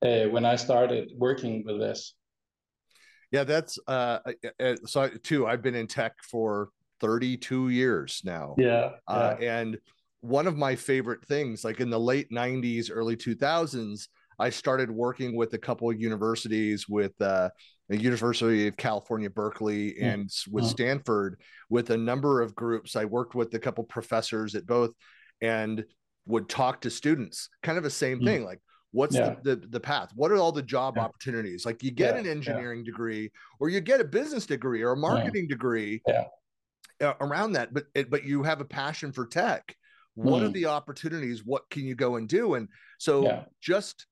uh, 0.03 0.29
when 0.31 0.45
i 0.45 0.57
started 0.57 1.11
working 1.17 1.65
with 1.67 1.79
this 1.81 2.15
yeah 3.31 3.45
that's 3.45 3.79
uh, 3.89 4.19
uh, 4.27 4.33
uh 4.61 4.77
so 4.87 5.09
too 5.09 5.47
i've 5.47 5.63
been 5.63 5.75
in 5.75 5.87
tech 5.87 6.13
for 6.23 6.71
32 7.01 7.71
years 7.71 8.23
now 8.25 8.55
yeah, 8.57 8.93
uh, 9.09 9.35
and 9.41 9.79
one 10.25 10.47
of 10.47 10.57
my 10.57 10.75
favorite 10.75 11.25
things 11.27 11.65
like 11.65 11.81
in 11.81 11.91
the 11.91 12.01
late 12.01 12.31
90s 12.31 12.91
early 12.93 13.17
2000s 13.17 14.09
i 14.39 14.49
started 14.49 14.91
working 14.91 15.37
with 15.37 15.53
a 15.53 15.59
couple 15.59 15.91
of 15.91 16.01
universities 16.01 16.89
with 16.89 17.13
uh, 17.21 17.51
the 17.89 18.01
University 18.01 18.67
of 18.67 18.77
California, 18.77 19.29
Berkeley, 19.29 19.99
and 20.01 20.31
with 20.51 20.65
Stanford, 20.65 21.41
with 21.69 21.91
a 21.91 21.97
number 21.97 22.41
of 22.41 22.55
groups. 22.55 22.97
I 22.97 23.05
worked 23.05 23.35
with 23.35 23.53
a 23.55 23.59
couple 23.59 23.85
professors 23.85 24.55
at 24.55 24.67
both 24.67 24.93
and 25.43 25.85
would 26.27 26.49
talk 26.49 26.81
to 26.83 26.91
students, 26.91 27.51
kind 27.63 27.77
of 27.77 27.85
the 27.85 27.91
same 27.91 28.21
mm. 28.21 28.25
thing. 28.25 28.45
Like, 28.45 28.61
what's 28.93 29.15
yeah. 29.15 29.35
the, 29.43 29.57
the, 29.57 29.67
the 29.67 29.81
path? 29.81 30.13
What 30.15 30.31
are 30.31 30.37
all 30.37 30.53
the 30.53 30.63
job 30.63 30.95
yeah. 30.97 31.03
opportunities? 31.03 31.67
Like, 31.67 31.83
you 31.83 31.91
get 31.91 32.15
yeah. 32.15 32.21
an 32.23 32.27
engineering 32.27 32.85
degree, 32.85 33.31
or 33.61 33.69
you 33.69 33.81
get 33.81 34.01
a 34.01 34.05
business 34.05 34.47
degree, 34.47 34.83
or 34.83 34.93
a 34.93 34.97
marketing 34.97 35.47
degree 35.47 36.01
around 37.21 37.53
that. 37.53 37.75
But 37.75 37.85
but 38.09 38.25
you 38.25 38.43
have 38.45 38.63
a 38.63 38.65
passion 38.65 39.13
for 39.13 39.27
tech. 39.27 39.77
What 40.15 40.43
mm. 40.43 40.47
are 40.47 40.53
the 40.53 40.67
opportunities? 40.67 41.45
What 41.45 41.69
can 41.71 41.85
you 41.85 41.95
go 41.95 42.17
and 42.17 42.29
do? 42.29 42.55
And 42.55 42.69
so 42.99 43.45
just 43.61 44.07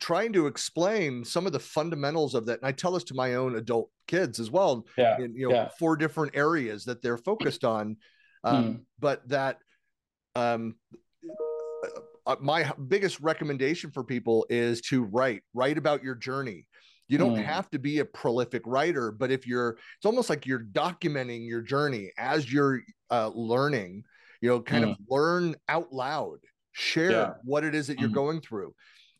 trying 0.00 0.32
to 0.32 0.46
explain 0.46 1.24
some 1.24 1.46
of 1.46 1.52
the 1.52 1.60
fundamentals 1.60 2.34
of 2.34 2.46
that 2.46 2.58
and 2.58 2.66
i 2.66 2.72
tell 2.72 2.92
this 2.92 3.04
to 3.04 3.14
my 3.14 3.34
own 3.34 3.56
adult 3.56 3.90
kids 4.08 4.40
as 4.40 4.50
well 4.50 4.84
yeah 4.96 5.16
in, 5.18 5.34
you 5.36 5.48
know 5.48 5.54
yeah. 5.54 5.68
four 5.78 5.96
different 5.96 6.34
areas 6.34 6.84
that 6.84 7.02
they're 7.02 7.18
focused 7.18 7.64
on 7.64 7.96
um, 8.42 8.64
mm. 8.64 8.80
but 8.98 9.26
that 9.28 9.58
um, 10.34 10.74
uh, 12.26 12.36
my 12.40 12.72
biggest 12.88 13.20
recommendation 13.20 13.90
for 13.90 14.02
people 14.02 14.46
is 14.48 14.80
to 14.80 15.04
write 15.04 15.42
write 15.54 15.76
about 15.76 16.02
your 16.02 16.14
journey 16.14 16.66
you 17.08 17.18
don't 17.18 17.36
mm. 17.36 17.44
have 17.44 17.68
to 17.70 17.78
be 17.78 17.98
a 17.98 18.04
prolific 18.04 18.62
writer 18.64 19.12
but 19.12 19.30
if 19.30 19.46
you're 19.46 19.70
it's 19.70 20.06
almost 20.06 20.30
like 20.30 20.46
you're 20.46 20.64
documenting 20.72 21.46
your 21.46 21.60
journey 21.60 22.10
as 22.16 22.50
you're 22.50 22.80
uh, 23.10 23.30
learning 23.34 24.02
you 24.40 24.48
know 24.48 24.60
kind 24.60 24.84
mm. 24.84 24.90
of 24.92 24.96
learn 25.08 25.54
out 25.68 25.92
loud 25.92 26.38
share 26.72 27.10
yeah. 27.10 27.30
what 27.44 27.64
it 27.64 27.74
is 27.74 27.86
that 27.86 27.98
you're 27.98 28.08
mm. 28.08 28.14
going 28.14 28.40
through 28.40 28.74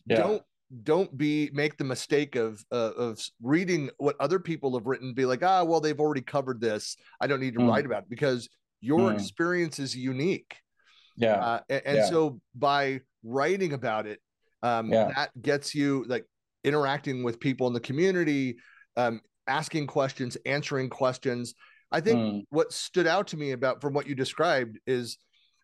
yeah. 0.06 0.16
don't 0.16 0.42
don't 0.84 1.16
be 1.16 1.50
make 1.52 1.76
the 1.76 1.84
mistake 1.84 2.36
of 2.36 2.64
uh, 2.70 2.92
of 2.96 3.20
reading 3.42 3.90
what 3.98 4.16
other 4.20 4.38
people 4.38 4.76
have 4.78 4.86
written 4.86 5.12
be 5.14 5.24
like 5.24 5.42
ah 5.42 5.64
well 5.64 5.80
they've 5.80 6.00
already 6.00 6.20
covered 6.20 6.60
this 6.60 6.96
i 7.20 7.26
don't 7.26 7.40
need 7.40 7.54
to 7.54 7.60
mm. 7.60 7.68
write 7.68 7.86
about 7.86 8.02
it 8.02 8.10
because 8.10 8.48
your 8.80 9.10
mm. 9.10 9.14
experience 9.14 9.78
is 9.78 9.96
unique 9.96 10.56
yeah 11.16 11.34
uh, 11.34 11.60
and, 11.68 11.82
and 11.86 11.96
yeah. 11.98 12.06
so 12.06 12.40
by 12.54 13.00
writing 13.24 13.72
about 13.72 14.06
it 14.06 14.20
um, 14.62 14.90
that 14.90 15.30
gets 15.40 15.74
you 15.74 16.04
like 16.06 16.26
interacting 16.64 17.22
with 17.24 17.40
people 17.40 17.66
in 17.66 17.72
the 17.72 17.80
community 17.80 18.56
um, 18.96 19.20
asking 19.46 19.86
questions 19.86 20.36
answering 20.46 20.88
questions 20.88 21.54
i 21.92 22.00
think 22.00 22.18
mm. 22.18 22.42
what 22.50 22.72
stood 22.72 23.06
out 23.06 23.26
to 23.28 23.36
me 23.36 23.52
about 23.52 23.80
from 23.80 23.92
what 23.94 24.06
you 24.06 24.14
described 24.14 24.78
is 24.86 25.18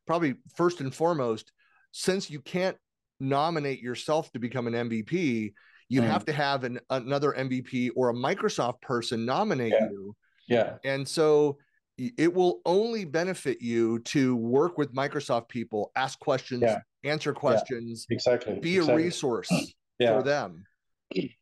probably 0.06 0.34
first 0.54 0.80
and 0.80 0.94
foremost 0.94 1.52
since 1.92 2.30
you 2.30 2.40
can't 2.40 2.76
nominate 3.20 3.80
yourself 3.80 4.30
to 4.32 4.38
become 4.38 4.66
an 4.66 4.74
MVP, 4.74 5.54
you 5.88 6.02
mm. 6.02 6.06
have 6.06 6.24
to 6.24 6.32
have 6.32 6.64
an 6.64 6.80
another 6.90 7.32
mvp 7.32 7.90
or 7.94 8.10
a 8.10 8.14
microsoft 8.14 8.80
person 8.80 9.24
nominate 9.24 9.72
yeah. 9.72 9.88
you 9.90 10.16
yeah 10.48 10.74
and 10.84 11.06
so 11.06 11.56
it 11.98 12.32
will 12.32 12.60
only 12.66 13.04
benefit 13.04 13.62
you 13.62 13.98
to 14.00 14.36
work 14.36 14.76
with 14.76 14.92
microsoft 14.94 15.48
people 15.48 15.92
ask 15.96 16.18
questions 16.18 16.62
yeah. 16.62 16.78
answer 17.04 17.32
questions 17.32 18.06
yeah. 18.10 18.14
exactly 18.14 18.58
be 18.58 18.76
exactly. 18.76 19.02
a 19.02 19.06
resource 19.06 19.48
for 20.00 20.22
them 20.22 20.64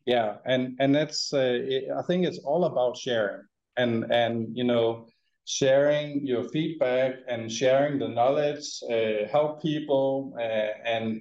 yeah 0.04 0.36
and 0.44 0.76
and 0.78 0.94
that's 0.94 1.32
uh, 1.32 1.58
it, 1.62 1.84
i 1.96 2.02
think 2.02 2.26
it's 2.26 2.38
all 2.40 2.66
about 2.66 2.96
sharing 2.96 3.42
and 3.76 4.10
and 4.12 4.56
you 4.56 4.64
know 4.64 5.06
sharing 5.46 6.26
your 6.26 6.44
feedback 6.44 7.16
and 7.28 7.52
sharing 7.52 7.98
the 7.98 8.08
knowledge 8.08 8.80
uh, 8.90 9.28
help 9.30 9.62
people 9.62 10.34
uh, 10.38 10.70
and 10.84 11.20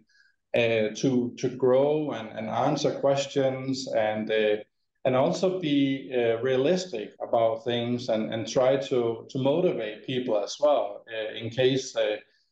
uh, 0.56 0.94
to 0.96 1.34
to 1.38 1.50
grow 1.50 2.12
and, 2.12 2.30
and 2.30 2.50
answer 2.50 2.92
questions 3.00 3.88
and 3.96 4.32
uh, 4.32 4.58
and 5.06 5.16
also 5.16 5.60
be 5.60 6.10
uh, 6.16 6.42
realistic 6.42 7.12
about 7.22 7.66
things 7.66 8.08
and, 8.08 8.34
and 8.34 8.48
try 8.48 8.78
to 8.78 9.26
to 9.30 9.40
motivate 9.40 10.06
people 10.06 10.38
as 10.38 10.56
well 10.60 11.04
uh, 11.12 11.36
in 11.36 11.50
case 11.50 11.96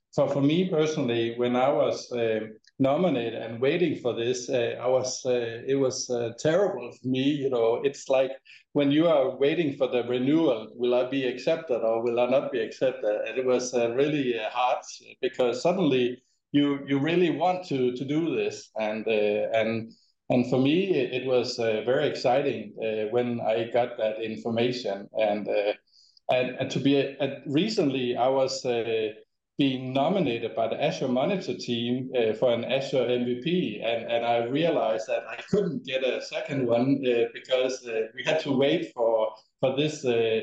so 0.09 0.27
for 0.27 0.41
me 0.41 0.69
personally 0.69 1.35
when 1.37 1.55
i 1.55 1.69
was 1.69 2.11
nominated 2.79 3.41
and 3.41 3.61
waiting 3.61 3.95
for 3.95 4.13
this 4.13 4.49
uh, 4.49 4.75
i 4.81 4.87
was 4.87 5.23
uh, 5.25 5.61
it 5.67 5.75
was 5.75 6.09
uh, 6.09 6.31
terrible 6.39 6.91
for 6.91 7.07
me 7.07 7.21
you 7.21 7.49
know. 7.49 7.81
It's 7.83 8.09
like 8.09 8.31
when 8.73 8.91
you 8.91 9.07
are 9.07 9.37
waiting 9.37 9.75
for 9.77 9.87
the 9.87 10.03
renewal 10.03 10.67
will 10.75 10.95
i 10.95 11.09
be 11.09 11.25
accepted 11.25 11.81
or 11.81 12.03
will 12.03 12.19
i 12.19 12.27
not 12.29 12.51
be 12.51 12.59
accepted? 12.59 13.21
And 13.27 13.37
it 13.37 13.45
was 13.45 13.73
uh, 13.73 13.91
really 13.91 14.39
uh, 14.39 14.49
hard 14.49 14.83
because 15.21 15.61
suddenly 15.61 16.23
you 16.51 16.79
you 16.87 16.99
really 16.99 17.29
want 17.29 17.65
to 17.67 17.95
to 17.95 18.05
do 18.05 18.35
this. 18.35 18.71
And 18.79 19.07
uh, 19.07 19.59
and 19.59 19.91
and 20.29 20.49
for 20.49 20.59
me 20.59 20.95
it, 20.95 21.21
it 21.21 21.27
was 21.27 21.57
very 21.57 22.07
exciting 22.07 22.73
when 23.11 23.41
i 23.41 23.69
got 23.71 23.97
that 23.97 24.21
information. 24.23 25.07
And 25.13 25.47
and, 26.29 26.49
and 26.59 26.71
to 26.71 26.79
be 26.79 27.15
recently 27.45 28.15
i 28.15 28.27
was 28.27 28.63
being 29.61 29.93
nominated 29.93 30.55
by 30.55 30.67
the 30.67 30.83
Azure 30.87 31.07
Monitor 31.07 31.55
team 31.55 32.09
uh, 32.17 32.33
for 32.33 32.51
an 32.51 32.63
Azure 32.63 33.05
MVP, 33.21 33.85
and, 33.89 34.11
and 34.11 34.25
I 34.25 34.37
realized 34.59 35.05
that 35.07 35.23
I 35.29 35.37
couldn't 35.51 35.85
get 35.85 36.01
a 36.03 36.19
second 36.35 36.65
one 36.65 36.87
uh, 37.05 37.25
because 37.31 37.75
uh, 37.85 38.07
we 38.15 38.23
had 38.23 38.39
to 38.45 38.51
wait 38.63 38.91
for 38.95 39.15
for 39.59 39.75
this 39.81 40.03
uh, 40.03 40.41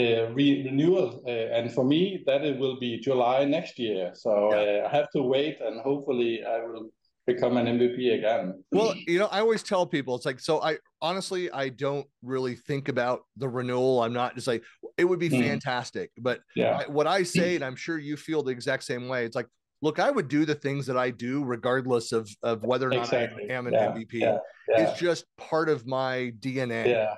uh, 0.00 0.22
re- 0.38 0.62
renewal, 0.68 1.08
uh, 1.26 1.56
and 1.56 1.70
for 1.76 1.84
me 1.84 2.02
that 2.28 2.42
it 2.50 2.56
will 2.58 2.78
be 2.86 2.92
July 3.08 3.44
next 3.44 3.78
year. 3.78 4.12
So 4.14 4.30
yeah. 4.54 4.86
I 4.86 4.96
have 4.96 5.08
to 5.16 5.20
wait, 5.34 5.56
and 5.66 5.74
hopefully 5.90 6.34
I 6.54 6.56
will 6.64 6.86
become 7.26 7.56
an 7.56 7.66
MVP 7.66 8.18
again. 8.18 8.62
Well, 8.70 8.94
you 9.06 9.18
know, 9.18 9.26
I 9.26 9.40
always 9.40 9.62
tell 9.62 9.86
people 9.86 10.14
it's 10.14 10.26
like 10.26 10.40
so 10.40 10.62
I 10.62 10.78
honestly 11.00 11.50
I 11.50 11.70
don't 11.70 12.06
really 12.22 12.54
think 12.54 12.88
about 12.88 13.22
the 13.36 13.48
renewal. 13.48 14.02
I'm 14.02 14.12
not 14.12 14.34
just 14.34 14.46
like 14.46 14.62
it 14.98 15.04
would 15.04 15.18
be 15.18 15.30
mm. 15.30 15.40
fantastic, 15.40 16.10
but 16.18 16.40
yeah. 16.54 16.82
I, 16.86 16.90
what 16.90 17.06
I 17.06 17.22
say 17.22 17.54
and 17.54 17.64
I'm 17.64 17.76
sure 17.76 17.98
you 17.98 18.16
feel 18.16 18.42
the 18.42 18.52
exact 18.52 18.84
same 18.84 19.08
way. 19.08 19.24
It's 19.24 19.36
like 19.36 19.48
look, 19.82 19.98
I 19.98 20.10
would 20.10 20.28
do 20.28 20.44
the 20.44 20.54
things 20.54 20.86
that 20.86 20.96
I 20.96 21.10
do 21.10 21.44
regardless 21.44 22.12
of 22.12 22.28
of 22.42 22.62
whether 22.62 22.88
or 22.88 22.92
not 22.92 23.04
exactly. 23.04 23.50
I 23.50 23.54
am 23.54 23.66
an 23.66 23.74
yeah. 23.74 23.88
MVP. 23.88 24.12
Yeah. 24.12 24.38
It's 24.68 24.98
just 24.98 25.24
part 25.36 25.68
of 25.68 25.86
my 25.86 26.32
DNA. 26.40 26.88
Yeah 26.88 27.14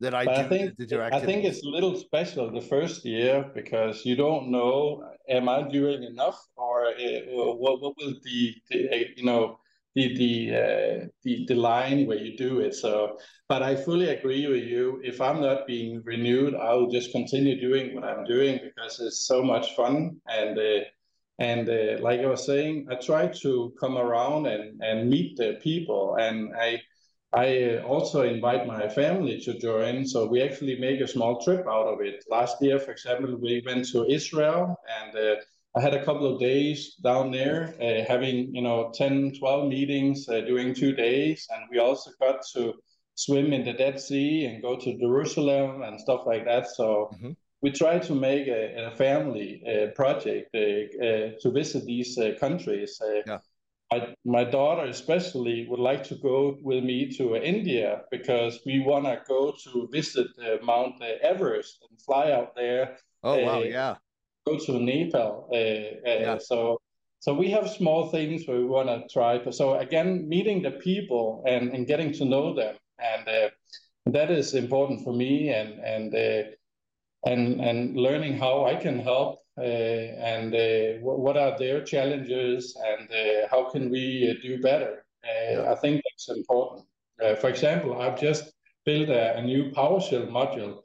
that 0.00 0.14
I 0.14 0.24
do. 0.24 0.30
I 0.30 0.48
think, 0.48 0.74
I 1.12 1.20
think 1.20 1.44
it's 1.44 1.62
a 1.64 1.68
little 1.68 1.94
special 1.96 2.50
the 2.50 2.60
first 2.60 3.04
year 3.04 3.50
because 3.54 4.04
you 4.04 4.16
don't 4.16 4.50
know, 4.50 5.04
am 5.28 5.48
I 5.48 5.62
doing 5.62 6.02
enough 6.04 6.38
or 6.56 6.86
uh, 6.86 6.92
what, 7.28 7.80
what 7.80 7.94
will 7.98 8.14
the, 8.24 8.54
the 8.70 8.88
uh, 8.90 8.96
you 9.16 9.24
know, 9.24 9.58
the 9.94 10.16
the, 10.16 10.56
uh, 10.56 11.06
the 11.24 11.44
the 11.48 11.54
line 11.54 12.06
where 12.06 12.18
you 12.18 12.36
do 12.36 12.60
it. 12.60 12.74
So, 12.74 13.18
but 13.48 13.62
I 13.62 13.74
fully 13.74 14.10
agree 14.10 14.46
with 14.46 14.64
you. 14.64 15.00
If 15.02 15.20
I'm 15.20 15.40
not 15.40 15.66
being 15.66 16.00
renewed, 16.04 16.54
I'll 16.54 16.86
just 16.86 17.12
continue 17.12 17.60
doing 17.60 17.94
what 17.94 18.04
I'm 18.04 18.24
doing 18.24 18.60
because 18.62 19.00
it's 19.00 19.26
so 19.26 19.42
much 19.42 19.74
fun. 19.74 20.20
And 20.28 20.58
uh, 20.58 20.84
and 21.40 21.68
uh, 21.68 21.96
like 22.00 22.20
I 22.20 22.26
was 22.26 22.46
saying, 22.46 22.86
I 22.90 22.94
try 22.96 23.26
to 23.42 23.74
come 23.80 23.96
around 23.96 24.46
and 24.46 24.80
and 24.80 25.10
meet 25.10 25.36
the 25.36 25.58
people, 25.62 26.16
and 26.20 26.54
I 26.54 26.80
I 27.32 27.78
uh, 27.78 27.82
also 27.82 28.22
invite 28.22 28.66
my 28.66 28.88
family 28.88 29.40
to 29.42 29.58
join. 29.58 30.04
So 30.06 30.26
we 30.26 30.42
actually 30.42 30.78
make 30.80 31.00
a 31.00 31.06
small 31.06 31.40
trip 31.40 31.66
out 31.68 31.86
of 31.86 32.00
it. 32.00 32.24
Last 32.28 32.60
year, 32.60 32.78
for 32.78 32.90
example, 32.90 33.36
we 33.40 33.62
went 33.64 33.86
to 33.90 34.04
Israel 34.06 34.76
and 35.00 35.16
uh, 35.16 35.36
I 35.76 35.80
had 35.80 35.94
a 35.94 36.04
couple 36.04 36.26
of 36.26 36.40
days 36.40 36.96
down 36.96 37.30
there 37.30 37.74
uh, 37.80 38.04
having, 38.08 38.52
you 38.52 38.62
know, 38.62 38.90
10, 38.92 39.34
12 39.38 39.68
meetings 39.68 40.28
uh, 40.28 40.40
during 40.40 40.74
two 40.74 40.92
days. 40.92 41.46
And 41.50 41.62
we 41.70 41.78
also 41.78 42.10
got 42.20 42.40
to 42.54 42.74
swim 43.14 43.52
in 43.52 43.64
the 43.64 43.74
Dead 43.74 44.00
Sea 44.00 44.46
and 44.46 44.60
go 44.60 44.76
to 44.76 44.98
Jerusalem 44.98 45.82
and 45.82 46.00
stuff 46.00 46.22
like 46.26 46.44
that. 46.46 46.66
So 46.66 47.10
mm-hmm. 47.14 47.30
we 47.62 47.70
try 47.70 48.00
to 48.00 48.14
make 48.14 48.48
a, 48.48 48.86
a 48.86 48.96
family 48.96 49.62
uh, 49.64 49.92
project 49.94 50.52
uh, 50.52 51.38
to 51.40 51.50
visit 51.52 51.84
these 51.84 52.18
countries. 52.40 53.00
Yeah 53.24 53.38
my, 53.90 54.14
my 54.24 54.44
daughter 54.44 54.84
especially 54.84 55.66
would 55.68 55.80
like 55.80 56.04
to 56.04 56.14
go 56.16 56.56
with 56.62 56.84
me 56.84 57.10
to 57.16 57.36
India 57.36 58.02
because 58.10 58.60
we 58.64 58.80
want 58.80 59.04
to 59.04 59.20
go 59.26 59.52
to 59.64 59.88
visit 59.90 60.28
uh, 60.38 60.64
Mount 60.64 61.02
Everest 61.22 61.84
and 61.88 62.00
fly 62.00 62.30
out 62.30 62.54
there. 62.54 62.96
Oh 63.22 63.36
wow, 63.44 63.60
uh, 63.60 63.64
yeah. 63.64 63.96
Go 64.46 64.58
to 64.58 64.78
Nepal. 64.78 65.48
Uh, 65.52 65.56
uh, 65.56 66.20
yeah. 66.20 66.38
So 66.38 66.80
so 67.18 67.34
we 67.34 67.50
have 67.50 67.68
small 67.68 68.10
things 68.10 68.46
we 68.48 68.64
want 68.64 68.88
to 68.88 69.06
try. 69.12 69.40
So 69.50 69.78
again, 69.78 70.28
meeting 70.28 70.62
the 70.62 70.70
people 70.70 71.44
and, 71.46 71.72
and 71.74 71.86
getting 71.86 72.12
to 72.14 72.24
know 72.24 72.54
them, 72.54 72.76
and 72.98 73.28
uh, 73.28 73.50
that 74.06 74.30
is 74.30 74.54
important 74.54 75.04
for 75.04 75.12
me. 75.12 75.50
And 75.50 75.80
and 75.80 76.14
and 77.26 77.60
and 77.60 77.96
learning 77.96 78.38
how 78.38 78.66
I 78.66 78.76
can 78.76 79.00
help 79.00 79.34
uh, 79.34 79.49
and 79.60 80.54
uh, 80.54 80.98
what 81.00 81.36
are 81.36 81.58
their 81.58 81.82
challenges 81.82 82.76
and 82.84 83.08
uh, 83.10 83.48
how 83.50 83.70
can 83.70 83.90
we 83.90 84.38
do 84.42 84.60
better. 84.60 85.04
I 85.24 85.74
think 85.76 86.02
that's 86.10 86.28
important. 86.36 86.86
for 87.40 87.48
example, 87.48 88.00
I've 88.00 88.20
just 88.20 88.52
built 88.84 89.08
a, 89.10 89.36
a 89.36 89.42
new 89.42 89.70
PowerShell 89.70 90.28
module 90.30 90.78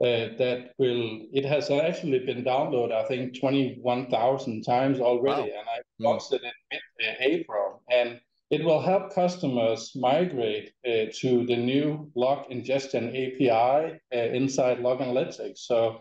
uh, 0.00 0.36
that 0.38 0.74
will 0.78 1.26
it 1.32 1.44
has 1.44 1.70
actually 1.70 2.20
been 2.20 2.44
downloaded 2.44 2.92
I 2.92 3.04
think 3.08 3.40
21,000 3.40 4.62
times 4.62 5.00
already 5.00 5.50
wow. 5.50 5.58
and 5.58 5.68
I 5.68 5.78
launched 5.98 6.32
it 6.32 6.42
in 6.42 6.52
mid-April 6.70 7.82
and 7.90 8.20
it 8.50 8.64
will 8.64 8.80
help 8.80 9.14
customers 9.14 9.92
migrate 9.94 10.72
uh, 10.86 11.06
to 11.20 11.44
the 11.46 11.56
new 11.56 12.10
log 12.14 12.50
ingestion 12.50 13.08
API 13.08 14.00
uh, 14.14 14.16
inside 14.16 14.80
Log 14.80 15.00
Analytics. 15.00 15.58
So, 15.58 16.00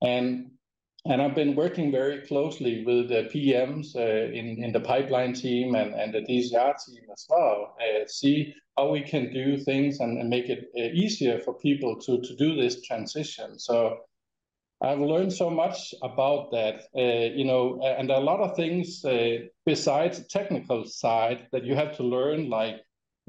and 0.00 0.51
and 1.04 1.20
I've 1.20 1.34
been 1.34 1.56
working 1.56 1.90
very 1.90 2.20
closely 2.26 2.84
with 2.84 3.08
the 3.08 3.28
PMs 3.34 3.96
uh, 3.96 4.32
in, 4.32 4.62
in 4.62 4.72
the 4.72 4.80
pipeline 4.80 5.32
team 5.32 5.74
and, 5.74 5.94
and 5.94 6.14
the 6.14 6.20
DCR 6.20 6.74
team 6.84 7.02
as 7.12 7.26
well, 7.28 7.76
uh, 7.80 8.06
see 8.06 8.54
how 8.76 8.90
we 8.90 9.00
can 9.00 9.32
do 9.32 9.58
things 9.58 9.98
and, 9.98 10.18
and 10.18 10.30
make 10.30 10.48
it 10.48 10.70
uh, 10.78 10.94
easier 10.94 11.40
for 11.40 11.54
people 11.54 11.98
to, 12.00 12.20
to 12.20 12.36
do 12.36 12.54
this 12.54 12.82
transition. 12.82 13.58
So 13.58 13.98
I've 14.80 15.00
learned 15.00 15.32
so 15.32 15.50
much 15.50 15.92
about 16.02 16.52
that, 16.52 16.82
uh, 16.96 17.34
you 17.34 17.44
know, 17.44 17.80
and 17.82 18.10
a 18.10 18.20
lot 18.20 18.40
of 18.40 18.54
things 18.54 19.04
uh, 19.04 19.38
besides 19.66 20.26
technical 20.28 20.84
side 20.84 21.48
that 21.50 21.64
you 21.64 21.74
have 21.74 21.96
to 21.96 22.04
learn, 22.04 22.48
like 22.48 22.76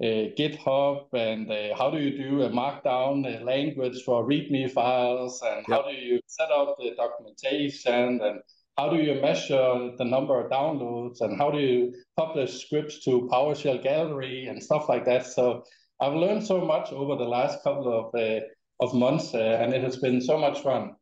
GitHub 0.01 1.05
and 1.13 1.51
uh, 1.51 1.75
how 1.77 1.91
do 1.91 1.99
you 1.99 2.17
do 2.17 2.41
a 2.43 2.49
markdown 2.49 3.23
uh, 3.25 3.43
language 3.43 4.01
for 4.03 4.25
README 4.25 4.71
files 4.71 5.41
and 5.43 5.63
yep. 5.67 5.67
how 5.69 5.81
do 5.87 5.93
you 5.95 6.19
set 6.25 6.49
up 6.51 6.75
the 6.79 6.95
documentation 6.95 8.19
and 8.21 8.39
how 8.77 8.89
do 8.89 8.97
you 8.97 9.21
measure 9.21 9.91
the 9.97 10.03
number 10.03 10.39
of 10.39 10.51
downloads 10.51 11.21
and 11.21 11.37
how 11.37 11.51
do 11.51 11.59
you 11.59 11.93
publish 12.17 12.65
scripts 12.65 13.03
to 13.05 13.29
PowerShell 13.31 13.83
Gallery 13.83 14.47
and 14.47 14.61
stuff 14.61 14.89
like 14.89 15.05
that. 15.05 15.27
So 15.27 15.63
I've 16.01 16.13
learned 16.13 16.43
so 16.43 16.65
much 16.65 16.91
over 16.91 17.15
the 17.15 17.29
last 17.29 17.63
couple 17.63 17.87
of 17.87 18.19
uh, 18.19 18.41
of 18.79 18.95
months 18.95 19.35
uh, 19.35 19.59
and 19.61 19.73
it 19.73 19.83
has 19.83 19.97
been 19.97 20.19
so 20.21 20.39
much 20.39 20.61
fun. 20.61 20.95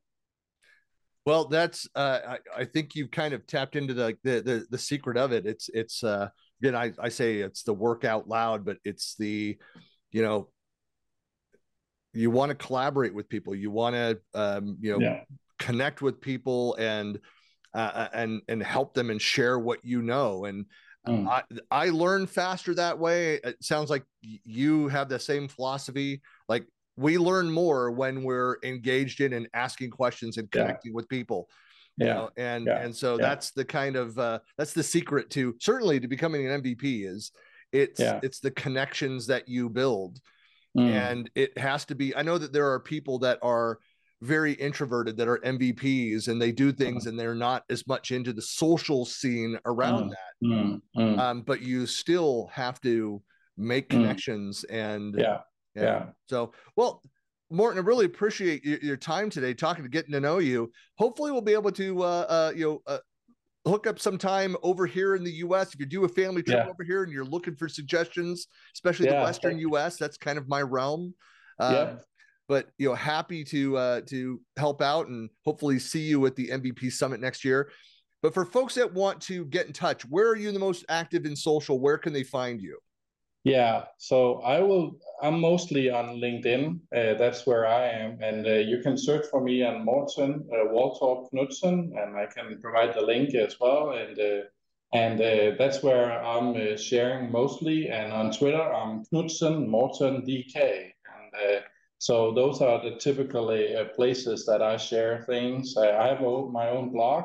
Well, 1.26 1.48
that's 1.48 1.88
uh, 1.96 2.20
I, 2.28 2.38
I 2.58 2.66
think 2.66 2.96
you've 2.96 3.12
kind 3.12 3.34
of 3.34 3.48
tapped 3.48 3.78
into 3.78 3.94
the, 3.94 4.18
the 4.24 4.42
the 4.42 4.66
the 4.70 4.78
secret 4.78 5.18
of 5.18 5.32
it. 5.32 5.46
It's 5.46 5.70
it's 5.74 6.04
uh 6.04 6.30
again, 6.62 6.76
I, 6.76 6.94
I 7.00 7.10
say 7.10 7.38
it's 7.38 7.64
the 7.64 7.74
work 7.74 8.06
out 8.06 8.28
loud, 8.28 8.64
but 8.66 8.78
it's 8.84 9.16
the, 9.16 9.58
you 10.12 10.22
know, 10.22 10.50
you 12.14 12.30
want 12.30 12.50
to 12.50 12.56
collaborate 12.56 13.14
with 13.14 13.30
people. 13.30 13.56
You 13.56 13.72
want 13.72 13.96
to, 13.96 14.20
um, 14.34 14.78
you 14.80 14.92
know, 14.92 15.00
yeah. 15.00 15.22
connect 15.60 16.02
with 16.02 16.22
people 16.22 16.76
and, 16.76 17.20
uh, 17.74 17.92
uh, 17.94 18.08
and, 18.14 18.42
and 18.48 18.62
help 18.62 18.94
them 18.94 19.10
and 19.10 19.22
share 19.22 19.58
what 19.58 19.80
you 19.84 20.02
know. 20.02 20.46
And 20.46 20.66
mm. 21.08 21.28
I, 21.28 21.44
I 21.72 21.90
learn 21.90 22.28
faster 22.28 22.76
that 22.76 23.00
way. 23.00 23.36
It 23.44 23.64
sounds 23.64 23.90
like 23.90 24.04
you 24.22 24.88
have 24.90 25.10
the 25.10 25.20
same 25.20 25.48
philosophy. 25.48 26.22
Like 26.48 26.68
we 26.96 27.18
learn 27.18 27.50
more 27.50 27.90
when 27.92 28.24
we're 28.24 28.58
engaged 28.64 29.22
in 29.22 29.34
and 29.34 29.48
asking 29.54 29.92
questions 29.92 30.38
and 30.38 30.52
connecting 30.52 30.92
yeah. 30.92 30.96
with 30.96 31.10
people 31.10 31.48
yeah 32.06 32.14
know? 32.14 32.30
and 32.38 32.66
yeah. 32.66 32.82
and 32.82 32.96
so 32.96 33.18
yeah. 33.18 33.28
that's 33.28 33.52
the 33.52 33.66
kind 33.66 33.96
of 33.96 34.18
uh 34.18 34.40
that's 34.58 34.74
the 34.74 34.84
secret 34.84 35.30
to 35.30 35.56
certainly 35.60 36.00
to 36.00 36.08
becoming 36.08 36.48
an 36.48 36.62
mvp 36.62 36.80
is 36.84 37.32
it's 37.72 38.00
it's 38.00 38.40
the 38.40 38.52
connections 38.52 39.28
that 39.28 39.48
you 39.48 39.70
build 39.70 40.20
mm. 40.78 40.90
and 40.90 41.30
it 41.36 41.58
has 41.58 41.86
to 41.86 41.96
be 41.96 42.16
i 42.16 42.22
know 42.22 42.38
that 42.38 42.52
there 42.52 42.70
are 42.70 42.80
people 42.80 43.20
that 43.20 43.40
are 43.42 43.80
very 44.22 44.54
introverted 44.54 45.18
that 45.18 45.28
are 45.28 45.40
mvps 45.40 46.28
and 46.28 46.42
they 46.42 46.52
do 46.52 46.72
things 46.72 47.06
mm. 47.06 47.10
and 47.10 47.20
they're 47.20 47.34
not 47.34 47.64
as 47.70 47.88
much 47.88 48.12
into 48.12 48.34
the 48.34 48.42
social 48.42 49.06
scene 49.06 49.58
around 49.66 50.06
mm. 50.06 50.10
that 50.10 50.48
mm. 50.48 50.82
mm. 50.98 51.20
Um, 51.20 51.42
but 51.42 51.62
you 51.62 51.86
still 51.86 52.50
have 52.54 52.80
to 52.82 53.22
make 53.58 53.88
mm. 53.88 53.92
connections 53.92 54.64
and 54.66 55.16
yeah 55.18 55.40
yeah 55.76 56.08
so 56.28 56.52
well 56.76 57.02
Morten, 57.52 57.80
I 57.80 57.86
really 57.86 58.06
appreciate 58.06 58.64
your, 58.64 58.80
your, 58.80 58.98
time 58.98 59.30
today, 59.30 59.54
talking 59.54 59.84
to 59.84 59.90
getting 59.90 60.12
to 60.14 60.20
know 60.20 60.40
you. 60.40 60.72
Hopefully, 60.98 61.32
we'll 61.32 61.42
be 61.42 61.54
able 61.54 61.72
to, 61.74 62.04
uh, 62.04 62.26
uh, 62.30 62.52
you 62.56 62.66
know, 62.66 62.82
uh, 62.88 63.00
hook 63.66 63.88
up 63.88 64.00
some 64.00 64.18
time 64.18 64.56
over 64.64 64.86
here 64.86 65.16
in 65.16 65.24
the 65.24 65.32
U.S. 65.34 65.74
If 65.74 65.80
you 65.80 65.86
do 65.86 66.06
a 66.06 66.10
family 66.10 66.42
trip 66.42 66.66
yeah. 66.66 66.70
over 66.70 66.84
here 66.84 67.04
and 67.04 67.12
you're 67.12 67.26
looking 67.26 67.56
for 67.56 67.68
suggestions, 67.70 68.48
especially 68.74 69.08
yeah, 69.08 69.20
the 69.20 69.24
Western 69.24 69.60
U.S., 69.60 69.98
that's 69.98 70.18
kind 70.18 70.38
of 70.38 70.48
my 70.48 70.62
realm. 70.62 71.14
Uh, 71.60 71.72
yeah. 71.74 71.96
But 72.48 72.70
you 72.78 72.90
know, 72.90 72.96
happy 72.96 73.44
to 73.46 73.78
uh, 73.78 74.02
to 74.08 74.42
help 74.58 74.82
out 74.82 75.08
and 75.08 75.30
hopefully 75.46 75.80
see 75.80 76.02
you 76.02 76.26
at 76.26 76.36
the 76.36 76.50
MVP 76.50 76.92
Summit 76.92 77.20
next 77.20 77.46
year. 77.46 77.72
But 78.22 78.34
for 78.34 78.46
folks 78.46 78.76
that 78.76 78.94
want 78.94 79.22
to 79.24 79.46
get 79.46 79.68
in 79.68 79.74
touch, 79.74 80.04
where 80.04 80.30
are 80.30 80.36
you 80.36 80.52
the 80.52 80.60
most 80.60 80.86
active 80.90 81.26
in 81.26 81.36
social? 81.36 81.80
Where 81.80 81.98
can 81.98 82.14
they 82.14 82.24
find 82.24 82.62
you? 82.62 82.78
Yeah, 83.44 83.86
so 83.98 84.36
I 84.42 84.60
will. 84.62 85.00
I'm 85.22 85.40
mostly 85.40 85.90
on 85.90 86.18
LinkedIn. 86.20 86.80
Uh, 86.96 87.18
that's 87.18 87.48
where 87.48 87.66
I 87.66 87.88
am, 87.88 88.20
and 88.22 88.46
uh, 88.46 88.54
you 88.54 88.82
can 88.84 88.98
search 88.98 89.26
for 89.32 89.42
me 89.42 89.64
on 89.64 89.84
Morten 89.84 90.48
uh, 90.54 90.72
Knudsen, 91.34 91.94
and 91.98 92.16
I 92.18 92.28
can 92.28 92.60
provide 92.62 92.94
the 92.94 93.02
link 93.02 93.34
as 93.34 93.60
well. 93.60 93.92
And 93.94 94.20
uh, 94.20 94.42
and 94.94 95.20
uh, 95.20 95.56
that's 95.58 95.82
where 95.82 96.24
I'm 96.24 96.56
uh, 96.56 96.78
sharing 96.78 97.32
mostly. 97.32 97.90
And 97.90 98.14
on 98.14 98.32
Twitter, 98.32 98.62
I'm 98.62 99.06
Knudsen 99.12 99.68
Morten 99.68 100.24
DK, 100.24 100.92
and 101.08 101.34
uh, 101.34 101.62
so 101.98 102.34
those 102.34 102.62
are 102.62 102.80
the 102.84 102.98
typical 102.98 103.48
places 103.96 104.46
that 104.46 104.62
I 104.62 104.78
share 104.78 105.24
things. 105.26 105.76
I 105.78 106.10
have 106.10 106.22
my 106.22 106.70
own 106.70 106.92
blog. 106.92 107.24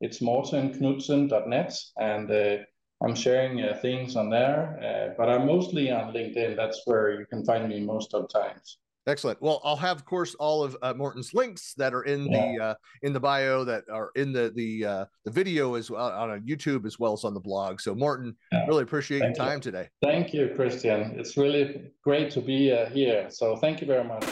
It's 0.00 0.18
mortenknudsen.net, 0.18 1.78
and 1.98 2.64
I'm 3.04 3.14
sharing 3.14 3.60
uh, 3.62 3.78
things 3.82 4.16
on 4.16 4.30
there, 4.30 4.78
uh, 4.80 5.14
but 5.18 5.28
I'm 5.28 5.46
mostly 5.46 5.90
on 5.90 6.12
LinkedIn. 6.12 6.56
That's 6.56 6.82
where 6.84 7.18
you 7.18 7.26
can 7.26 7.44
find 7.44 7.68
me 7.68 7.80
most 7.80 8.14
of 8.14 8.28
times. 8.28 8.78
Excellent. 9.08 9.42
Well, 9.42 9.60
I'll 9.64 9.76
have, 9.76 9.96
of 9.96 10.04
course, 10.04 10.36
all 10.36 10.62
of 10.62 10.76
uh, 10.80 10.94
Morten's 10.94 11.34
links 11.34 11.74
that 11.74 11.92
are 11.92 12.02
in 12.02 12.26
yeah. 12.26 12.52
the 12.52 12.64
uh, 12.64 12.74
in 13.02 13.12
the 13.12 13.18
bio 13.18 13.64
that 13.64 13.82
are 13.90 14.10
in 14.14 14.32
the 14.32 14.52
the 14.54 14.86
uh, 14.86 15.04
the 15.24 15.30
video 15.32 15.74
as 15.74 15.90
well 15.90 16.08
on 16.08 16.40
YouTube 16.42 16.86
as 16.86 17.00
well 17.00 17.12
as 17.12 17.24
on 17.24 17.34
the 17.34 17.40
blog. 17.40 17.80
So, 17.80 17.96
Morten, 17.96 18.36
yeah. 18.52 18.64
really 18.66 18.84
appreciate 18.84 19.18
thank 19.18 19.36
your 19.36 19.44
time 19.44 19.56
you. 19.56 19.62
today. 19.62 19.88
Thank 20.02 20.32
you, 20.32 20.52
Christian. 20.54 21.18
It's 21.18 21.36
really 21.36 21.90
great 22.04 22.30
to 22.32 22.40
be 22.40 22.70
uh, 22.70 22.86
here. 22.90 23.26
So, 23.30 23.56
thank 23.56 23.80
you 23.80 23.88
very 23.88 24.04
much. 24.04 24.22